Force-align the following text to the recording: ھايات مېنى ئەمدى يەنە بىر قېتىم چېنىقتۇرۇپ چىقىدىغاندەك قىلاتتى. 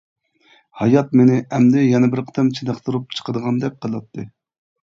ھايات 0.79 1.11
مېنى 1.19 1.35
ئەمدى 1.57 1.83
يەنە 1.83 2.09
بىر 2.15 2.23
قېتىم 2.31 2.51
چېنىقتۇرۇپ 2.61 3.17
چىقىدىغاندەك 3.19 3.81
قىلاتتى. 3.85 4.27